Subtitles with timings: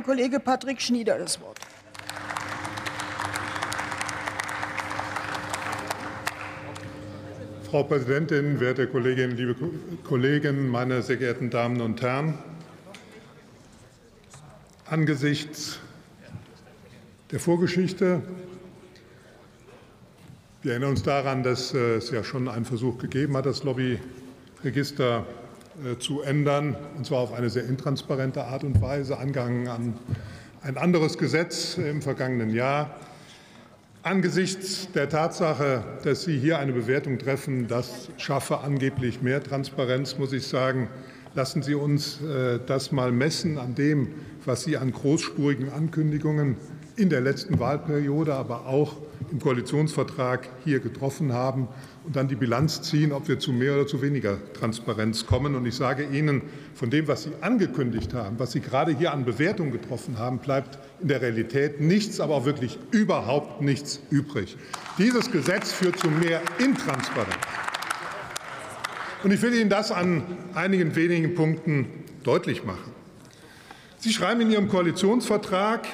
[0.00, 1.58] der Kollege Patrick Schnieder das Wort.
[7.70, 9.54] Frau Präsidentin, werte Kolleginnen, liebe
[10.04, 12.38] Kollegen, meine sehr geehrten Damen und Herren!
[14.86, 15.78] Angesichts
[17.30, 18.22] der Vorgeschichte
[20.62, 25.24] wir erinnern uns daran, dass äh, es ja schon einen Versuch gegeben hat, das Lobbyregister
[25.98, 29.94] zu ändern, und zwar auf eine sehr intransparente Art und Weise, angehangen an
[30.62, 32.96] ein anderes Gesetz im vergangenen Jahr.
[34.02, 40.32] Angesichts der Tatsache, dass Sie hier eine Bewertung treffen, das schaffe angeblich mehr Transparenz, muss
[40.32, 40.88] ich sagen,
[41.34, 44.08] lassen Sie uns äh, das mal messen an dem,
[44.44, 46.56] was Sie an großspurigen Ankündigungen
[46.96, 48.96] in der letzten Wahlperiode, aber auch
[49.30, 51.68] im Koalitionsvertrag hier getroffen haben
[52.04, 55.54] und dann die Bilanz ziehen, ob wir zu mehr oder zu weniger Transparenz kommen.
[55.54, 56.42] Und ich sage Ihnen,
[56.74, 60.78] von dem, was Sie angekündigt haben, was Sie gerade hier an Bewertung getroffen haben, bleibt
[61.00, 64.56] in der Realität nichts, aber auch wirklich überhaupt nichts übrig.
[64.98, 67.36] Dieses Gesetz führt zu mehr Intransparenz.
[69.22, 70.22] Und ich will Ihnen das an
[70.54, 71.86] einigen wenigen Punkten
[72.24, 72.90] deutlich machen.
[73.98, 75.86] Sie schreiben in Ihrem Koalitionsvertrag,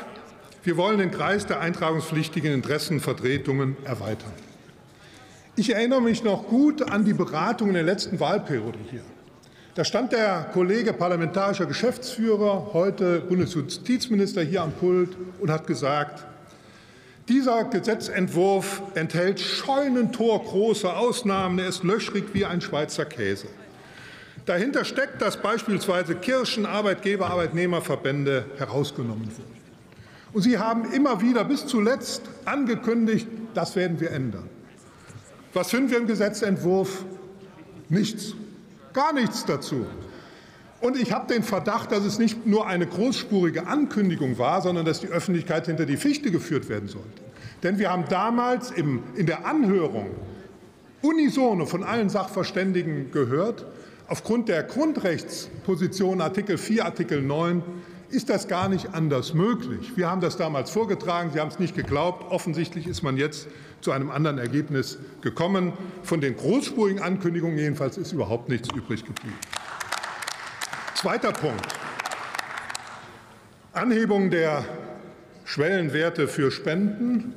[0.66, 4.32] wir wollen den Kreis der eintragungspflichtigen Interessenvertretungen erweitern.
[5.54, 9.02] Ich erinnere mich noch gut an die Beratung in der letzten Wahlperiode hier.
[9.76, 16.26] Da stand der Kollege parlamentarischer Geschäftsführer, heute Bundesjustizminister, hier am Pult und hat gesagt,
[17.28, 21.58] dieser Gesetzentwurf enthält scheunentorgroße Ausnahmen.
[21.60, 23.46] Er ist löchrig wie ein Schweizer Käse.
[24.46, 29.65] Dahinter steckt, dass beispielsweise Kirchen, Arbeitgeber, Arbeitnehmerverbände herausgenommen wurden.
[30.32, 34.48] Und Sie haben immer wieder bis zuletzt angekündigt, das werden wir ändern.
[35.54, 37.04] Was finden wir im Gesetzentwurf?
[37.88, 38.34] Nichts.
[38.92, 39.86] Gar nichts dazu.
[40.80, 45.00] Und ich habe den Verdacht, dass es nicht nur eine großspurige Ankündigung war, sondern dass
[45.00, 47.22] die Öffentlichkeit hinter die Fichte geführt werden sollte.
[47.62, 50.10] Denn wir haben damals im, in der Anhörung
[51.00, 53.64] unisono von allen Sachverständigen gehört,
[54.08, 57.62] aufgrund der Grundrechtsposition Artikel 4, Artikel 9
[58.10, 59.96] ist das gar nicht anders möglich.
[59.96, 62.30] Wir haben das damals vorgetragen, Sie haben es nicht geglaubt.
[62.30, 63.48] Offensichtlich ist man jetzt
[63.80, 65.72] zu einem anderen Ergebnis gekommen.
[66.02, 69.38] Von den großspurigen Ankündigungen jedenfalls ist überhaupt nichts übrig geblieben.
[70.94, 71.66] Zweiter Punkt.
[73.72, 74.64] Anhebung der
[75.44, 77.34] Schwellenwerte für Spenden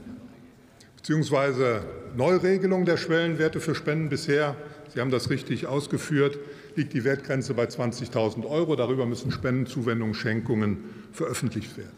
[0.97, 1.81] bzw.
[2.15, 4.09] Neuregelung der Schwellenwerte für Spenden.
[4.09, 4.55] Bisher,
[4.93, 6.39] Sie haben das richtig ausgeführt,
[6.79, 8.75] liegt die Wertgrenze bei 20.000 Euro.
[8.77, 10.77] Darüber müssen Spenden, Zuwendungen, Schenkungen
[11.11, 11.97] veröffentlicht werden.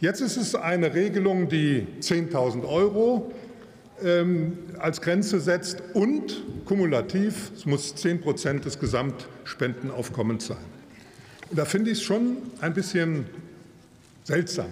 [0.00, 3.32] Jetzt ist es eine Regelung, die 10.000 Euro
[4.04, 10.56] ähm, als Grenze setzt und kumulativ, es muss 10 Prozent des Gesamtspendenaufkommens sein.
[11.50, 13.24] Und da finde ich es schon ein bisschen
[14.22, 14.68] seltsam,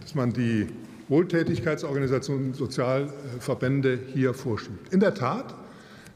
[0.00, 0.66] dass man die
[1.08, 4.92] Wohltätigkeitsorganisationen, Sozialverbände hier vorschiebt.
[4.92, 5.54] In der Tat,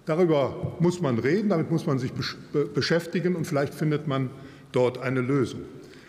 [0.07, 2.13] Darüber muss man reden, damit muss man sich
[2.75, 4.31] beschäftigen und vielleicht findet man
[4.73, 5.63] dort eine Lösung.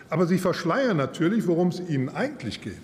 [0.08, 2.74] Aber Sie verschleiern natürlich, worum es Ihnen eigentlich geht.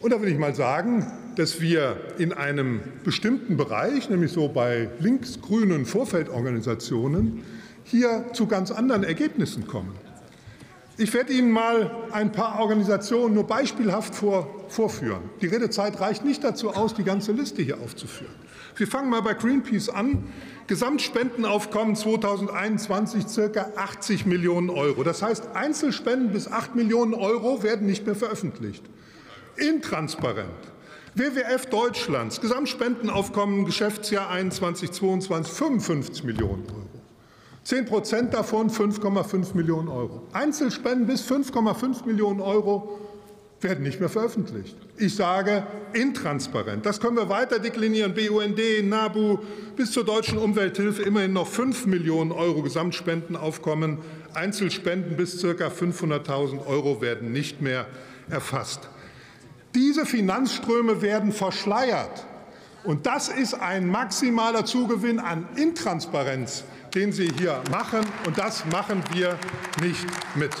[0.00, 4.90] Und da will ich mal sagen, dass wir in einem bestimmten Bereich, nämlich so bei
[4.98, 7.44] linksgrünen Vorfeldorganisationen,
[7.84, 9.94] hier zu ganz anderen Ergebnissen kommen.
[10.98, 15.30] Ich werde Ihnen mal ein paar Organisationen nur beispielhaft vor, vorführen.
[15.40, 18.34] Die Redezeit reicht nicht dazu aus, die ganze Liste hier aufzuführen.
[18.76, 20.30] Wir fangen mal bei Greenpeace an.
[20.66, 25.02] Gesamtspendenaufkommen 2021 circa 80 Millionen Euro.
[25.02, 28.84] Das heißt, Einzelspenden bis 8 Millionen Euro werden nicht mehr veröffentlicht.
[29.56, 30.48] Intransparent.
[31.14, 36.91] WWF Deutschlands, Gesamtspendenaufkommen Geschäftsjahr 21, 22, 55 Millionen Euro.
[37.64, 40.22] 10 Prozent davon 5,5 Millionen Euro.
[40.32, 42.98] Einzelspenden bis 5,5 Millionen Euro
[43.60, 44.76] werden nicht mehr veröffentlicht.
[44.96, 46.84] Ich sage intransparent.
[46.84, 48.14] Das können wir weiter deklinieren.
[48.14, 49.38] BUND, NABU
[49.76, 53.98] bis zur deutschen Umwelthilfe immerhin noch 5 Millionen Euro Gesamtspendenaufkommen.
[54.34, 55.68] Einzelspenden bis ca.
[55.68, 57.86] 500.000 Euro werden nicht mehr
[58.28, 58.88] erfasst.
[59.74, 62.26] Diese Finanzströme werden verschleiert.
[62.84, 68.00] Und das ist ein maximaler Zugewinn an Intransparenz, den Sie hier machen.
[68.26, 69.38] Und das machen wir
[69.80, 70.52] nicht mit.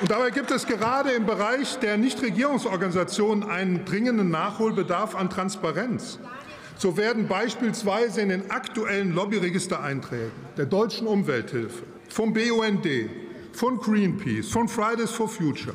[0.00, 6.18] Und dabei gibt es gerade im Bereich der Nichtregierungsorganisationen einen dringenden Nachholbedarf an Transparenz.
[6.76, 12.86] So werden beispielsweise in den aktuellen Lobbyregistereinträgen der Deutschen Umwelthilfe, vom BUND,
[13.52, 15.74] von Greenpeace, von Fridays for Future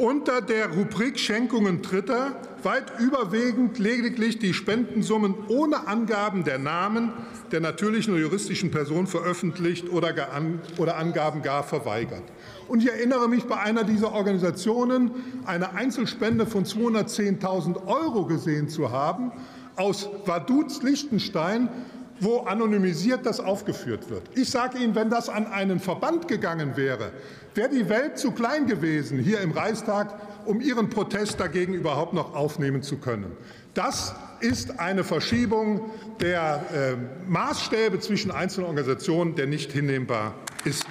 [0.00, 2.32] unter der Rubrik Schenkungen Dritter
[2.62, 7.12] weit überwiegend lediglich die Spendensummen ohne Angaben der Namen
[7.52, 10.14] der natürlichen oder juristischen Person veröffentlicht oder,
[10.78, 12.22] oder Angaben gar verweigert.
[12.66, 15.10] Und ich erinnere mich bei einer dieser Organisationen
[15.44, 19.32] eine Einzelspende von 210.000 Euro gesehen zu haben
[19.76, 21.68] aus Vaduz Liechtenstein,
[22.20, 24.22] wo anonymisiert das aufgeführt wird.
[24.34, 27.12] Ich sage Ihnen, wenn das an einen Verband gegangen wäre,
[27.54, 32.34] wäre die Welt zu klein gewesen hier im Reichstag, um Ihren Protest dagegen überhaupt noch
[32.34, 33.36] aufnehmen zu können.
[33.74, 35.90] Das ist eine Verschiebung
[36.20, 40.34] der äh, Maßstäbe zwischen einzelnen Organisationen, der nicht hinnehmbar
[40.64, 40.86] ist.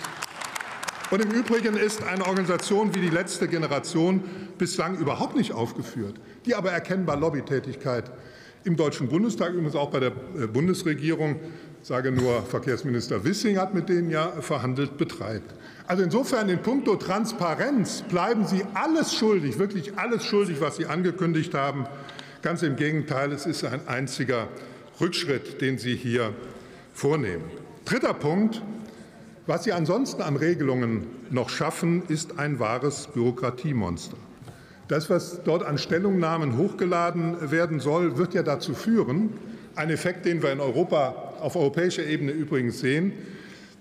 [1.12, 4.24] Und im Übrigen ist eine Organisation wie die letzte Generation
[4.58, 8.12] bislang überhaupt nicht aufgeführt, die aber erkennbar Lobbytätigkeit
[8.63, 11.39] im Deutschen Bundestag, übrigens auch bei der äh, Bundesregierung,
[11.81, 15.53] sage nur Verkehrsminister Wissing hat mit denen ja verhandelt, betreibt.
[15.88, 21.53] Also insofern in puncto Transparenz bleiben Sie alles schuldig, wirklich alles schuldig, was Sie angekündigt
[21.53, 21.85] haben.
[22.41, 24.47] Ganz im Gegenteil, es ist ein einziger
[25.00, 26.33] Rückschritt, den Sie hier
[26.94, 27.44] vornehmen.
[27.85, 28.61] Dritter Punkt.
[29.47, 34.15] Was Sie ansonsten an Regelungen noch schaffen, ist ein wahres Bürokratiemonster.
[34.89, 39.30] Das, was dort an Stellungnahmen hochgeladen werden soll, wird ja dazu führen,
[39.75, 43.13] ein Effekt, den wir in Europa auf europäischer Ebene übrigens sehen,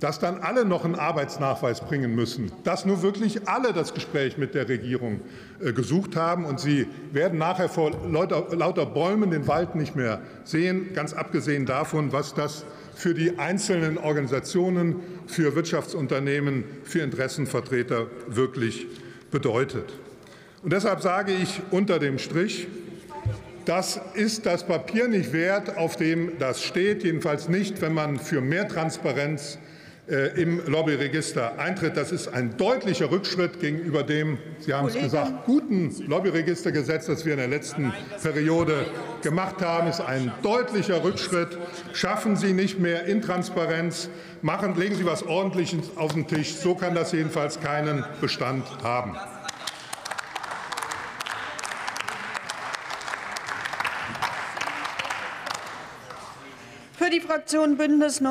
[0.01, 4.55] dass dann alle noch einen Arbeitsnachweis bringen müssen, dass nur wirklich alle das Gespräch mit
[4.55, 5.23] der Regierung
[5.61, 6.45] äh, gesucht haben.
[6.45, 11.65] Und sie werden nachher vor lauter, lauter Bäumen den Wald nicht mehr sehen, ganz abgesehen
[11.65, 14.97] davon, was das für die einzelnen Organisationen,
[15.27, 18.87] für Wirtschaftsunternehmen, für Interessenvertreter wirklich
[19.31, 19.95] bedeutet.
[20.63, 22.67] Und deshalb sage ich unter dem Strich,
[23.65, 28.41] das ist das Papier nicht wert, auf dem das steht, jedenfalls nicht, wenn man für
[28.41, 29.59] mehr Transparenz
[30.09, 31.97] äh, im Lobbyregister eintritt.
[31.97, 37.35] Das ist ein deutlicher Rückschritt gegenüber dem, Sie haben es gesagt, guten Lobbyregistergesetz, das wir
[37.35, 38.87] in der letzten Periode
[39.23, 39.87] gemacht haben.
[39.87, 41.59] Es ist ein deutlicher Rückschritt.
[41.93, 44.09] Schaffen Sie nicht mehr Intransparenz,
[44.41, 46.55] machen, legen Sie was Ordentliches auf den Tisch.
[46.55, 49.15] So kann das jedenfalls keinen Bestand haben.
[57.29, 58.23] Fraktion Bündnis